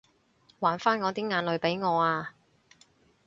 [0.59, 2.33] 還返我啲眼淚畀我啊